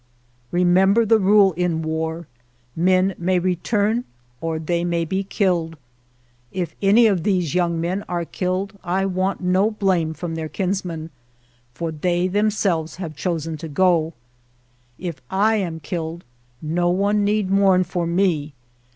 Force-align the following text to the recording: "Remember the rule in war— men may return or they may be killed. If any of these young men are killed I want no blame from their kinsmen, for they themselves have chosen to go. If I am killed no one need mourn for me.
"Remember 0.51 1.05
the 1.05 1.19
rule 1.19 1.53
in 1.53 1.83
war— 1.83 2.25
men 2.75 3.13
may 3.19 3.37
return 3.37 4.03
or 4.41 4.57
they 4.57 4.83
may 4.83 5.05
be 5.05 5.23
killed. 5.23 5.77
If 6.51 6.73
any 6.81 7.05
of 7.05 7.21
these 7.21 7.53
young 7.53 7.79
men 7.79 8.03
are 8.09 8.25
killed 8.25 8.79
I 8.83 9.05
want 9.05 9.41
no 9.41 9.69
blame 9.69 10.15
from 10.15 10.33
their 10.33 10.49
kinsmen, 10.49 11.11
for 11.75 11.91
they 11.91 12.27
themselves 12.27 12.95
have 12.95 13.15
chosen 13.15 13.57
to 13.57 13.67
go. 13.67 14.13
If 14.97 15.21
I 15.29 15.57
am 15.57 15.79
killed 15.79 16.23
no 16.63 16.89
one 16.89 17.23
need 17.23 17.51
mourn 17.51 17.83
for 17.83 18.07
me. 18.07 18.53